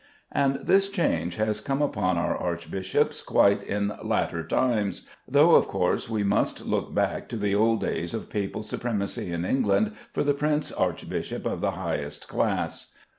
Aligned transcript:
And 0.31 0.55
this 0.65 0.89
change 0.89 1.35
has 1.35 1.61
come 1.61 1.79
upon 1.79 2.17
our 2.17 2.35
archbishops 2.35 3.21
quite 3.21 3.61
in 3.61 3.93
latter 4.03 4.41
times; 4.43 5.07
though, 5.27 5.53
of 5.53 5.67
course, 5.67 6.09
we 6.09 6.23
must 6.23 6.65
look 6.65 6.91
back 6.95 7.29
to 7.29 7.37
the 7.37 7.53
old 7.53 7.81
days 7.81 8.15
of 8.15 8.27
Papal 8.27 8.63
supremacy 8.63 9.31
in 9.31 9.45
England 9.45 9.91
for 10.11 10.23
the 10.23 10.33
prince 10.33 10.71
archbishop 10.71 11.45
of 11.45 11.61
the 11.61 11.73
highest 11.77 12.27
class. 12.27 12.95